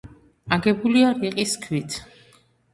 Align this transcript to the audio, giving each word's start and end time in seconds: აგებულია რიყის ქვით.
აგებულია 0.57 1.13
რიყის 1.19 1.55
ქვით. 1.69 2.03